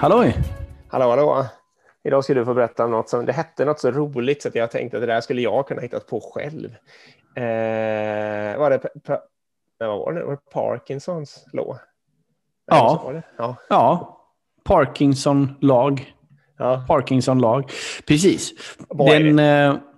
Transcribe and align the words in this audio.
Halloj! 0.00 0.34
Hallå, 0.88 1.10
hallå! 1.10 1.46
Idag 2.04 2.24
ska 2.24 2.34
du 2.34 2.44
få 2.44 2.54
berätta 2.54 2.84
om 2.84 2.90
något 2.90 3.08
som 3.08 3.26
det 3.26 3.32
hette 3.32 3.64
något 3.64 3.80
så 3.80 3.90
roligt 3.90 4.42
så 4.42 4.48
att 4.48 4.54
jag 4.54 4.70
tänkte 4.70 4.96
att 4.96 5.02
det 5.02 5.06
där 5.06 5.20
skulle 5.20 5.42
jag 5.42 5.68
kunna 5.68 5.80
hitta 5.80 6.00
på 6.00 6.20
själv. 6.34 6.68
Eh, 7.36 8.58
var, 8.58 8.70
det, 8.70 8.80
vad 9.78 9.98
var 9.98 10.12
det? 10.12 10.24
Var 10.24 10.32
det 10.32 10.50
Parkinsons 10.52 11.44
lag? 11.52 11.76
Ja. 12.66 13.12
ja. 13.38 13.56
ja. 13.68 14.18
Parkinson-lag. 14.64 16.14
Ja. 16.58 16.84
Parkinson-lag. 16.88 17.70
Precis. 18.06 18.52
Den, 18.88 19.38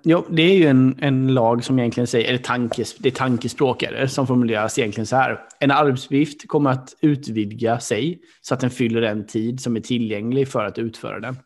jo, 0.02 0.24
det 0.30 0.42
är 0.42 0.54
ju 0.54 0.66
en, 0.66 0.98
en 1.00 1.34
lag 1.34 1.64
som 1.64 1.78
egentligen 1.78 2.06
säger, 2.06 2.28
eller 2.28 2.38
tankes, 2.38 2.96
det 2.96 3.08
är 3.08 3.12
tankespråk 3.12 3.82
är 3.82 3.92
det, 3.92 4.08
som 4.08 4.26
formuleras 4.26 4.78
egentligen 4.78 5.06
så 5.06 5.16
här. 5.16 5.40
En 5.58 5.70
arbetsuppgift 5.70 6.48
kommer 6.48 6.70
att 6.70 6.94
utvidga 7.00 7.80
sig 7.80 8.20
så 8.40 8.54
att 8.54 8.60
den 8.60 8.70
fyller 8.70 9.00
den 9.00 9.26
tid 9.26 9.60
som 9.60 9.76
är 9.76 9.80
tillgänglig 9.80 10.48
för 10.48 10.64
att 10.64 10.78
utföra 10.78 11.20
den. 11.20 11.36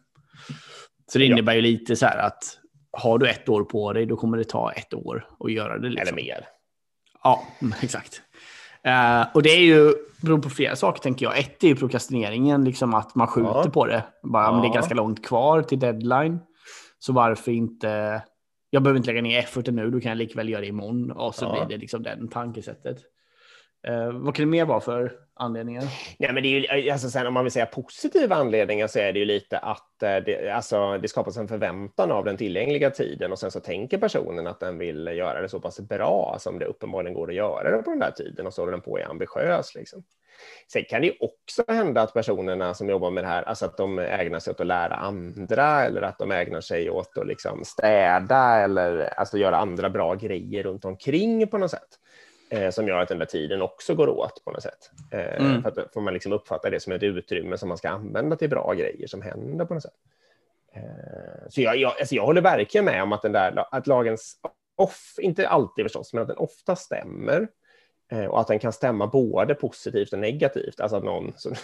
Så 1.12 1.18
det 1.18 1.24
innebär 1.24 1.54
ju 1.54 1.60
lite 1.60 1.96
så 1.96 2.06
här 2.06 2.18
att 2.18 2.58
har 2.92 3.18
du 3.18 3.28
ett 3.28 3.48
år 3.48 3.64
på 3.64 3.92
dig, 3.92 4.06
då 4.06 4.16
kommer 4.16 4.38
det 4.38 4.44
ta 4.44 4.72
ett 4.72 4.94
år 4.94 5.26
att 5.40 5.52
göra 5.52 5.78
det. 5.78 5.88
Liksom. 5.88 6.02
Eller 6.02 6.24
mer. 6.24 6.46
Ja, 7.22 7.42
exakt. 7.82 8.22
Uh, 8.86 9.26
och 9.34 9.42
det 9.42 9.50
är 9.50 9.60
ju, 9.60 9.94
beror 10.22 10.38
på 10.38 10.50
flera 10.50 10.76
saker 10.76 11.02
tänker 11.02 11.26
jag. 11.26 11.38
Ett 11.38 11.64
är 11.64 11.68
ju 11.68 11.76
prokrastineringen, 11.76 12.64
liksom 12.64 12.94
att 12.94 13.14
man 13.14 13.26
skjuter 13.26 13.62
ja. 13.64 13.70
på 13.70 13.86
det. 13.86 14.04
Bara, 14.22 14.44
ja. 14.44 14.52
men 14.52 14.62
det 14.62 14.68
är 14.68 14.74
ganska 14.74 14.94
långt 14.94 15.26
kvar 15.26 15.62
till 15.62 15.78
deadline. 15.78 16.38
Så 16.98 17.12
varför 17.12 17.52
inte... 17.52 18.22
Jag 18.70 18.82
behöver 18.82 18.98
inte 18.98 19.10
lägga 19.10 19.22
ner 19.22 19.38
efforten 19.38 19.76
nu, 19.76 19.90
då 19.90 20.00
kan 20.00 20.08
jag 20.08 20.18
likväl 20.18 20.48
göra 20.48 20.60
det 20.60 20.66
imorgon. 20.66 21.10
Och 21.10 21.34
så 21.34 21.44
ja. 21.44 21.66
blir 21.66 21.76
det 21.76 21.80
liksom 21.80 22.02
den 22.02 22.28
tankesättet. 22.28 22.98
Eh, 23.86 24.12
vad 24.12 24.34
kan 24.34 24.44
det 24.44 24.50
mer 24.50 24.64
vara 24.64 24.80
för 24.80 25.12
anledningar? 25.34 25.84
Ja, 26.18 26.32
men 26.32 26.42
det 26.42 26.48
är 26.48 26.74
ju, 26.74 26.86
eh, 26.88 26.92
alltså 26.92 27.10
sen, 27.10 27.26
om 27.26 27.34
man 27.34 27.44
vill 27.44 27.52
säga 27.52 27.66
positiva 27.66 28.36
anledningar 28.36 28.86
så 28.86 28.98
är 28.98 29.12
det 29.12 29.18
ju 29.18 29.24
lite 29.24 29.58
att 29.58 30.02
eh, 30.02 30.16
det, 30.16 30.50
alltså, 30.50 30.98
det 30.98 31.08
skapas 31.08 31.36
en 31.36 31.48
förväntan 31.48 32.12
av 32.12 32.24
den 32.24 32.36
tillgängliga 32.36 32.90
tiden 32.90 33.32
och 33.32 33.38
sen 33.38 33.50
så 33.50 33.60
tänker 33.60 33.98
personen 33.98 34.46
att 34.46 34.60
den 34.60 34.78
vill 34.78 35.06
göra 35.06 35.40
det 35.40 35.48
så 35.48 35.60
pass 35.60 35.80
bra 35.80 36.36
som 36.38 36.58
det 36.58 36.64
uppenbarligen 36.64 37.14
går 37.14 37.28
att 37.28 37.34
göra 37.34 37.76
det 37.76 37.82
på 37.82 37.90
den 37.90 37.98
där 37.98 38.10
tiden 38.10 38.46
och 38.46 38.54
så 38.54 38.62
håller 38.62 38.72
den 38.72 38.80
på 38.80 38.90
och 38.90 39.00
är 39.00 39.10
ambitiös. 39.10 39.74
Liksom. 39.74 40.02
Sen 40.72 40.84
kan 40.88 41.00
det 41.00 41.06
ju 41.06 41.14
också 41.20 41.64
hända 41.68 42.02
att 42.02 42.14
personerna 42.14 42.74
som 42.74 42.88
jobbar 42.88 43.10
med 43.10 43.24
det 43.24 43.28
här, 43.28 43.42
alltså 43.42 43.64
att 43.64 43.76
de 43.76 43.98
ägnar 43.98 44.38
sig 44.38 44.50
åt 44.50 44.60
att 44.60 44.66
lära 44.66 44.94
andra 44.94 45.84
eller 45.84 46.02
att 46.02 46.18
de 46.18 46.32
ägnar 46.32 46.60
sig 46.60 46.90
åt 46.90 47.18
att 47.18 47.26
liksom 47.26 47.64
städa 47.64 48.60
eller 48.60 49.18
alltså 49.18 49.38
göra 49.38 49.56
andra 49.56 49.90
bra 49.90 50.14
grejer 50.14 50.62
runt 50.62 50.84
omkring 50.84 51.46
på 51.46 51.58
något 51.58 51.70
sätt 51.70 51.98
eh, 52.50 52.70
som 52.70 52.88
gör 52.88 52.98
att 52.98 53.08
den 53.08 53.18
där 53.18 53.26
tiden 53.26 53.62
också 53.62 53.94
går 53.94 54.08
åt 54.08 54.44
på 54.44 54.50
något 54.50 54.62
sätt. 54.62 54.90
Eh, 55.10 55.46
mm. 55.46 55.62
För 55.62 55.68
att 55.68 55.92
får 55.92 56.00
man 56.00 56.14
liksom 56.14 56.32
uppfatta 56.32 56.70
det 56.70 56.80
som 56.80 56.92
ett 56.92 57.02
utrymme 57.02 57.58
som 57.58 57.68
man 57.68 57.78
ska 57.78 57.88
använda 57.88 58.36
till 58.36 58.50
bra 58.50 58.72
grejer 58.72 59.06
som 59.06 59.22
händer 59.22 59.64
på 59.64 59.74
något 59.74 59.82
sätt. 59.82 59.94
Eh, 60.72 61.48
så 61.48 61.60
jag, 61.60 61.76
jag, 61.76 61.92
alltså 61.98 62.14
jag 62.14 62.26
håller 62.26 62.40
verkligen 62.40 62.84
med 62.84 63.02
om 63.02 63.12
att, 63.12 63.22
den 63.22 63.32
där, 63.32 63.64
att 63.70 63.86
lagens 63.86 64.36
off, 64.76 65.14
inte 65.18 65.48
alltid 65.48 65.84
förstås, 65.84 66.12
men 66.12 66.22
att 66.22 66.28
den 66.28 66.36
ofta 66.36 66.76
stämmer 66.76 67.48
eh, 68.12 68.24
och 68.24 68.40
att 68.40 68.46
den 68.46 68.58
kan 68.58 68.72
stämma 68.72 69.06
både 69.06 69.54
positivt 69.54 70.12
och 70.12 70.18
negativt. 70.18 70.80
Alltså 70.80 70.96
att 70.96 71.04
någon 71.04 71.32
som 71.36 71.54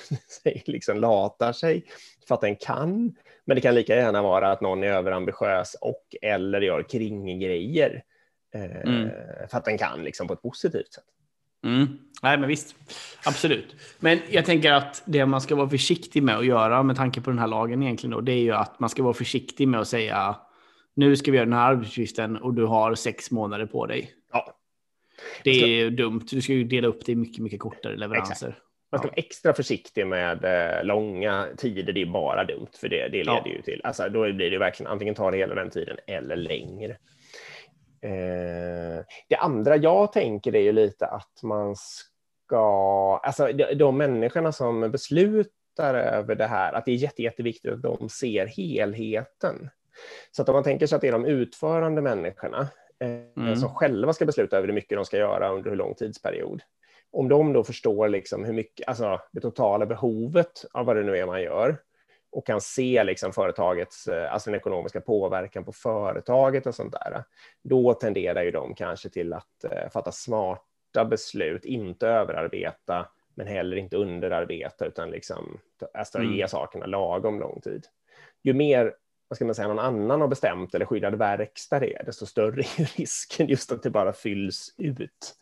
liksom 0.66 0.96
latar 0.98 1.52
sig 1.52 1.84
för 2.28 2.34
att 2.34 2.40
den 2.40 2.56
kan, 2.56 3.16
men 3.44 3.54
det 3.54 3.60
kan 3.60 3.74
lika 3.74 3.96
gärna 3.96 4.22
vara 4.22 4.52
att 4.52 4.60
någon 4.60 4.82
är 4.82 4.92
överambitiös 4.92 5.76
och 5.80 6.16
eller 6.22 6.60
gör 6.60 6.82
kringgrejer 6.82 8.04
Mm. 8.54 9.06
Eh, 9.06 9.48
för 9.50 9.58
att 9.58 9.64
den 9.64 9.78
kan 9.78 10.04
liksom 10.04 10.26
på 10.26 10.32
ett 10.34 10.42
positivt 10.42 10.92
sätt. 10.92 11.04
Mm. 11.64 11.98
Nej, 12.22 12.38
men 12.38 12.48
visst. 12.48 12.76
Absolut. 13.24 13.76
Men 14.00 14.18
jag 14.30 14.44
tänker 14.44 14.72
att 14.72 15.02
det 15.06 15.26
man 15.26 15.40
ska 15.40 15.54
vara 15.54 15.68
försiktig 15.68 16.22
med 16.22 16.36
att 16.36 16.46
göra 16.46 16.82
med 16.82 16.96
tanke 16.96 17.20
på 17.20 17.30
den 17.30 17.38
här 17.38 17.46
lagen 17.46 17.82
egentligen 17.82 18.10
då, 18.10 18.20
det 18.20 18.32
är 18.32 18.42
ju 18.42 18.52
att 18.52 18.80
man 18.80 18.90
ska 18.90 19.02
vara 19.02 19.14
försiktig 19.14 19.68
med 19.68 19.80
att 19.80 19.88
säga 19.88 20.36
nu 20.94 21.16
ska 21.16 21.30
vi 21.30 21.36
göra 21.36 21.46
den 21.46 21.58
här 21.58 21.70
arbetsuppgiften 21.70 22.36
och 22.36 22.54
du 22.54 22.64
har 22.64 22.94
sex 22.94 23.30
månader 23.30 23.66
på 23.66 23.86
dig. 23.86 24.10
Ja. 24.32 24.58
Det 25.44 25.50
är 25.50 25.86
ska... 25.86 25.96
dumt. 25.96 26.26
Du 26.30 26.42
ska 26.42 26.52
ju 26.52 26.64
dela 26.64 26.88
upp 26.88 27.06
det 27.06 27.12
i 27.12 27.14
mycket, 27.14 27.42
mycket 27.42 27.60
kortare 27.60 27.96
leveranser. 27.96 28.48
Exakt. 28.48 28.62
Man 28.92 28.98
ska 28.98 29.08
vara 29.08 29.16
extra 29.16 29.52
försiktig 29.52 30.06
med 30.06 30.44
eh, 30.44 30.84
långa 30.84 31.48
tider. 31.56 31.92
Det 31.92 32.02
är 32.02 32.06
bara 32.06 32.44
dumt, 32.44 32.68
för 32.80 32.88
det, 32.88 33.08
det 33.08 33.18
leder 33.18 33.42
ja. 33.44 33.46
ju 33.46 33.62
till... 33.62 33.80
Alltså, 33.84 34.08
då 34.08 34.32
blir 34.32 34.50
det 34.50 34.58
verkligen 34.58 34.92
antingen 34.92 35.14
tar 35.14 35.32
det 35.32 35.38
hela 35.38 35.54
den 35.54 35.70
tiden 35.70 35.96
eller 36.06 36.36
längre. 36.36 36.96
Eh, 38.02 39.04
det 39.28 39.36
andra 39.36 39.76
jag 39.76 40.12
tänker 40.12 40.54
är 40.54 40.60
ju 40.60 40.72
lite 40.72 41.06
att 41.06 41.42
man 41.42 41.76
ska, 41.76 43.20
alltså 43.22 43.52
de, 43.52 43.74
de 43.74 43.96
människorna 43.96 44.52
som 44.52 44.90
beslutar 44.90 45.94
över 45.94 46.34
det 46.34 46.46
här, 46.46 46.72
att 46.72 46.84
det 46.84 46.92
är 46.92 46.96
jätte, 46.96 47.22
jätteviktigt 47.22 47.72
att 47.72 47.82
de 47.82 48.08
ser 48.08 48.46
helheten. 48.46 49.70
Så 50.30 50.42
att 50.42 50.48
om 50.48 50.54
man 50.54 50.64
tänker 50.64 50.86
sig 50.86 50.96
att 50.96 51.02
det 51.02 51.08
är 51.08 51.12
de 51.12 51.24
utförande 51.24 52.02
människorna 52.02 52.68
eh, 53.00 53.42
mm. 53.44 53.56
som 53.56 53.74
själva 53.74 54.12
ska 54.12 54.26
besluta 54.26 54.56
över 54.56 54.68
hur 54.68 54.74
mycket 54.74 54.98
de 54.98 55.04
ska 55.04 55.16
göra 55.16 55.48
under 55.48 55.70
hur 55.70 55.76
lång 55.76 55.94
tidsperiod. 55.94 56.62
Om 57.10 57.28
de 57.28 57.52
då 57.52 57.64
förstår 57.64 58.08
liksom 58.08 58.44
hur 58.44 58.52
mycket, 58.52 58.88
alltså 58.88 59.20
det 59.32 59.40
totala 59.40 59.86
behovet 59.86 60.64
av 60.72 60.86
vad 60.86 60.96
det 60.96 61.02
nu 61.02 61.16
är 61.16 61.26
man 61.26 61.42
gör, 61.42 61.76
och 62.32 62.46
kan 62.46 62.60
se 62.60 63.04
liksom 63.04 63.32
företagets, 63.32 64.08
eh, 64.08 64.32
alltså 64.32 64.50
den 64.50 64.60
ekonomiska 64.60 65.00
påverkan 65.00 65.64
på 65.64 65.72
företaget 65.72 66.66
och 66.66 66.74
sånt 66.74 66.92
där, 66.92 67.24
då 67.62 67.94
tenderar 67.94 68.42
ju 68.42 68.50
de 68.50 68.74
kanske 68.74 69.08
till 69.08 69.32
att 69.32 69.64
eh, 69.64 69.90
fatta 69.92 70.12
smarta 70.12 71.04
beslut, 71.04 71.64
inte 71.64 72.08
överarbeta, 72.08 73.06
men 73.34 73.46
heller 73.46 73.76
inte 73.76 73.96
underarbeta, 73.96 74.86
utan 74.86 75.10
liksom 75.10 75.58
alltså 75.94 76.18
mm. 76.18 76.32
ge 76.32 76.48
sakerna 76.48 76.86
lagom 76.86 77.40
lång 77.40 77.60
tid. 77.60 77.86
Ju 78.42 78.52
mer 78.52 78.94
vad 79.28 79.36
ska 79.36 79.44
man 79.44 79.54
säga, 79.54 79.68
någon 79.68 79.78
annan 79.78 80.20
har 80.20 80.28
bestämt 80.28 80.74
eller 80.74 80.86
skyddad 80.86 81.14
verkstad 81.14 81.80
det 81.80 81.94
är, 81.94 82.04
desto 82.04 82.26
större 82.26 82.60
är 82.60 82.96
risken 82.98 83.46
just 83.46 83.72
att 83.72 83.82
det 83.82 83.90
bara 83.90 84.12
fylls 84.12 84.74
ut. 84.78 85.34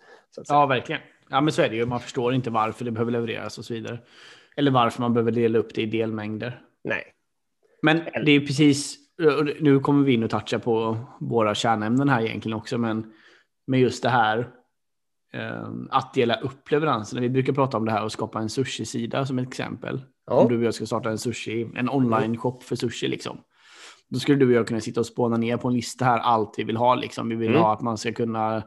Ja, 0.48 0.66
verkligen. 0.66 1.00
Ja, 1.30 1.40
men 1.40 1.52
så 1.52 1.62
är 1.62 1.68
det 1.68 1.76
ju. 1.76 1.86
Man 1.86 2.00
förstår 2.00 2.34
inte 2.34 2.50
varför 2.50 2.84
det 2.84 2.90
behöver 2.90 3.12
levereras 3.12 3.58
och 3.58 3.64
så 3.64 3.74
vidare. 3.74 3.98
Eller 4.56 4.70
varför 4.70 5.00
man 5.00 5.14
behöver 5.14 5.32
dela 5.32 5.58
upp 5.58 5.74
det 5.74 5.82
i 5.82 5.86
delmängder. 5.86 6.60
Nej. 6.84 7.04
Men 7.82 8.00
det 8.24 8.32
är 8.32 8.40
precis, 8.40 8.96
nu 9.60 9.80
kommer 9.80 10.04
vi 10.04 10.12
in 10.12 10.22
och 10.22 10.30
toucha 10.30 10.58
på 10.58 10.98
våra 11.20 11.54
kärnämnen 11.54 12.08
här 12.08 12.22
egentligen 12.22 12.58
också, 12.58 12.78
men 12.78 13.12
med 13.66 13.80
just 13.80 14.02
det 14.02 14.08
här 14.08 14.48
ehm, 15.32 15.88
att 15.90 16.14
dela 16.14 16.34
upp 16.34 16.70
leveranserna. 16.70 17.20
Vi 17.20 17.28
brukar 17.28 17.52
prata 17.52 17.76
om 17.76 17.84
det 17.84 17.92
här 17.92 18.04
och 18.04 18.12
skapa 18.12 18.38
en 18.38 18.48
sushi-sida 18.48 19.26
som 19.26 19.38
ett 19.38 19.48
exempel. 19.48 20.00
Ja. 20.26 20.34
Om 20.34 20.48
du 20.48 20.58
och 20.58 20.64
jag 20.64 20.74
ska 20.74 20.86
starta 20.86 21.10
en 21.10 21.18
sushi, 21.18 21.68
en 21.76 21.90
online-shop 21.90 22.60
för 22.60 22.76
sushi 22.76 23.08
liksom. 23.08 23.40
Då 24.08 24.18
skulle 24.18 24.38
du 24.38 24.46
och 24.46 24.52
jag 24.52 24.68
kunna 24.68 24.80
sitta 24.80 25.00
och 25.00 25.06
spåna 25.06 25.36
ner 25.36 25.56
på 25.56 25.68
en 25.68 25.74
lista 25.74 26.04
här 26.04 26.18
allt 26.18 26.54
vi 26.56 26.64
vill 26.64 26.76
ha. 26.76 26.94
Liksom. 26.94 27.28
Vi 27.28 27.36
vill 27.36 27.50
mm. 27.50 27.60
ha 27.60 27.72
att 27.72 27.80
man 27.80 27.98
ska 27.98 28.12
kunna 28.12 28.62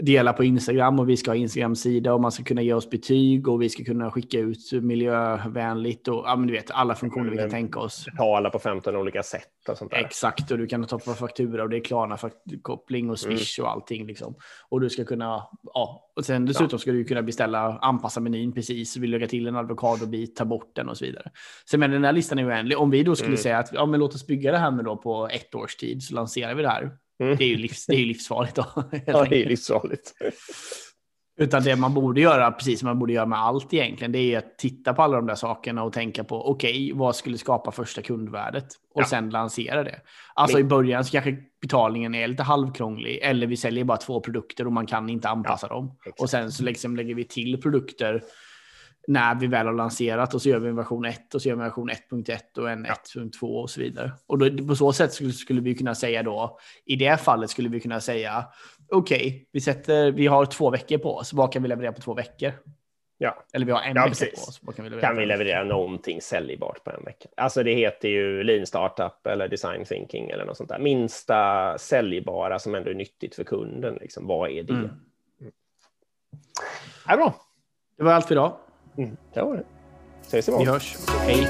dela 0.00 0.32
på 0.32 0.44
Instagram 0.44 0.98
och 0.98 1.08
vi 1.08 1.16
ska 1.16 1.30
ha 1.30 1.36
Instagram-sida 1.36 2.14
och 2.14 2.20
man 2.20 2.32
ska 2.32 2.44
kunna 2.44 2.62
ge 2.62 2.72
oss 2.72 2.90
betyg 2.90 3.48
och 3.48 3.62
vi 3.62 3.68
ska 3.68 3.84
kunna 3.84 4.10
skicka 4.10 4.38
ut 4.38 4.72
miljövänligt 4.72 6.08
och 6.08 6.22
ja, 6.26 6.36
men 6.36 6.46
du 6.46 6.52
vet 6.52 6.70
alla 6.70 6.94
funktioner 6.94 7.30
vi 7.30 7.36
kan 7.36 7.50
tänka 7.50 7.80
oss. 7.80 8.04
Betala 8.04 8.50
på 8.50 8.58
15 8.58 8.96
olika 8.96 9.22
sätt 9.22 9.68
och 9.68 9.78
sånt 9.78 9.90
där. 9.90 9.98
Exakt, 9.98 10.50
och 10.50 10.58
du 10.58 10.66
kan 10.66 10.84
ta 10.84 10.98
på 10.98 11.14
faktura 11.14 11.62
och 11.62 11.70
det 11.70 11.76
är 11.76 11.80
Klarna-koppling 11.80 13.10
och 13.10 13.18
Swish 13.18 13.58
mm. 13.58 13.66
och 13.66 13.72
allting 13.72 14.06
liksom. 14.06 14.34
Och 14.68 14.80
du 14.80 14.90
ska 14.90 15.04
kunna, 15.04 15.42
ja, 15.74 16.12
och 16.16 16.24
sen 16.24 16.46
dessutom 16.46 16.68
ja. 16.72 16.78
ska 16.78 16.92
du 16.92 17.04
kunna 17.04 17.22
beställa, 17.22 17.78
anpassa 17.78 18.20
menyn 18.20 18.52
precis, 18.52 18.96
vill 18.96 19.10
lägga 19.10 19.26
till 19.26 19.46
en 19.46 19.56
avokadobit, 19.56 20.36
ta 20.36 20.44
bort 20.44 20.76
den 20.76 20.88
och 20.88 20.96
så 20.96 21.04
vidare. 21.04 21.30
Så 21.64 21.78
men 21.78 21.90
den 21.90 22.04
här 22.04 22.12
listan 22.12 22.38
är 22.38 22.48
oändlig. 22.48 22.78
Om 22.78 22.90
vi 22.90 23.02
då 23.02 23.16
skulle 23.16 23.28
mm. 23.28 23.42
säga 23.42 23.58
att 23.58 23.72
ja, 23.72 23.86
men 23.86 24.00
låt 24.00 24.14
oss 24.14 24.26
bygga 24.26 24.52
det 24.52 24.58
här 24.58 24.70
med 24.70 24.84
då 24.84 24.96
på 24.96 25.28
ett 25.28 25.54
års 25.54 25.76
tid 25.76 26.02
så 26.02 26.14
lanserar 26.14 26.54
vi 26.54 26.62
det 26.62 26.68
här 26.68 26.90
Mm. 27.20 27.36
Det, 27.36 27.44
är 27.44 27.48
ju 27.48 27.56
livs, 27.56 27.86
det 27.86 27.94
är 27.94 28.06
livsfarligt. 28.06 28.54
Då, 28.56 28.64
ja, 29.06 29.26
det 29.30 29.42
är 29.42 29.48
livsfarligt. 29.48 30.12
Utan 31.38 31.62
det 31.62 31.76
man 31.76 31.94
borde 31.94 32.20
göra, 32.20 32.52
precis 32.52 32.80
som 32.80 32.86
man 32.86 32.98
borde 32.98 33.12
göra 33.12 33.26
med 33.26 33.38
allt 33.38 33.74
egentligen, 33.74 34.12
det 34.12 34.18
är 34.18 34.38
att 34.38 34.58
titta 34.58 34.94
på 34.94 35.02
alla 35.02 35.16
de 35.16 35.26
där 35.26 35.34
sakerna 35.34 35.82
och 35.82 35.92
tänka 35.92 36.24
på, 36.24 36.50
okej, 36.50 36.70
okay, 36.70 36.98
vad 36.98 37.16
skulle 37.16 37.38
skapa 37.38 37.72
första 37.72 38.02
kundvärdet? 38.02 38.66
Och 38.94 39.02
ja. 39.02 39.06
sen 39.06 39.30
lansera 39.30 39.84
det. 39.84 40.00
Alltså 40.34 40.56
Men... 40.56 40.66
i 40.66 40.68
början 40.68 41.04
så 41.04 41.12
kanske 41.12 41.36
betalningen 41.60 42.14
är 42.14 42.28
lite 42.28 42.42
halvkrånglig, 42.42 43.18
eller 43.22 43.46
vi 43.46 43.56
säljer 43.56 43.84
bara 43.84 43.98
två 43.98 44.20
produkter 44.20 44.66
och 44.66 44.72
man 44.72 44.86
kan 44.86 45.08
inte 45.08 45.28
anpassa 45.28 45.66
ja, 45.70 45.74
dem. 45.74 45.96
Exakt. 45.98 46.20
Och 46.20 46.30
sen 46.30 46.52
så 46.52 46.64
liksom 46.64 46.96
lägger 46.96 47.14
vi 47.14 47.24
till 47.24 47.60
produkter 47.60 48.22
när 49.06 49.34
vi 49.34 49.46
väl 49.46 49.66
har 49.66 49.74
lanserat 49.74 50.34
och 50.34 50.42
så 50.42 50.48
gör 50.48 50.58
vi 50.58 50.68
en 50.68 50.76
version 50.76 51.04
1 51.04 51.34
och 51.34 51.42
så 51.42 51.48
gör 51.48 51.56
vi 51.56 51.60
en 51.60 51.64
version 51.64 51.90
1.1 51.90 52.58
och 52.58 52.70
en 52.70 52.86
ja. 52.88 52.94
1.2 53.20 53.62
och 53.62 53.70
så 53.70 53.80
vidare. 53.80 54.12
Och 54.26 54.38
då, 54.38 54.66
på 54.66 54.76
så 54.76 54.92
sätt 54.92 55.12
skulle, 55.12 55.32
skulle, 55.32 55.60
vi 55.60 55.74
kunna 55.74 55.94
säga 55.94 56.22
då, 56.22 56.58
i 56.84 56.96
det 56.96 57.20
fallet 57.20 57.50
skulle 57.50 57.68
vi 57.68 57.80
kunna 57.80 58.00
säga, 58.00 58.44
okej, 58.90 59.46
okay, 59.52 59.74
vi, 59.86 60.10
vi 60.10 60.26
har 60.26 60.46
två 60.46 60.70
veckor 60.70 60.98
på 60.98 61.16
oss, 61.16 61.32
vad 61.32 61.52
kan 61.52 61.62
vi 61.62 61.68
leverera 61.68 61.92
på 61.92 62.00
två 62.00 62.14
veckor? 62.14 62.52
Ja. 63.22 63.44
Eller 63.52 63.66
vi 63.66 63.72
har 63.72 63.80
en 63.80 63.96
ja, 63.96 64.02
vecka 64.02 64.08
precis. 64.08 64.44
på 64.44 64.48
oss. 64.48 64.60
Vad 64.62 64.76
kan 64.76 64.84
vi 64.84 64.90
leverera? 64.90 65.08
Kan 65.08 65.16
vi 65.16 65.26
leverera 65.26 65.64
någonting 65.64 66.20
säljbart 66.20 66.84
på 66.84 66.90
en 66.90 67.04
vecka? 67.04 67.28
Alltså 67.36 67.62
det 67.62 67.74
heter 67.74 68.08
ju 68.08 68.42
lean 68.42 68.66
startup 68.66 69.26
eller 69.26 69.48
design 69.48 69.84
thinking 69.84 70.30
eller 70.30 70.44
något 70.44 70.56
sånt 70.56 70.68
där. 70.68 70.78
Minsta 70.78 71.78
säljbara 71.78 72.58
som 72.58 72.74
ändå 72.74 72.90
är 72.90 72.94
nyttigt 72.94 73.34
för 73.34 73.44
kunden. 73.44 73.98
Liksom. 74.00 74.26
Vad 74.26 74.50
är 74.50 74.62
det? 74.62 74.72
Mm. 74.72 74.90
Mm. 75.40 75.52
Ja, 77.08 77.16
bra. 77.16 77.34
Det 77.96 78.04
var 78.04 78.12
allt 78.12 78.26
för 78.26 78.34
idag. 78.34 78.56
Mm, 78.98 79.16
det 79.34 79.42
var 79.42 79.54
det. 79.56 79.64
Ses 80.22 80.48
imorgon. 80.48 80.66
Vi 80.66 80.72
hörs. 80.72 80.96
Hej. 81.08 81.48